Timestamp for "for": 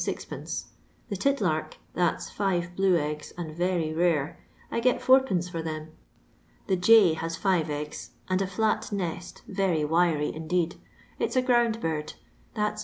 5.45-5.61